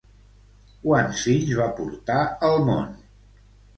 [0.85, 2.19] Quants fills va portar
[2.49, 2.97] al món?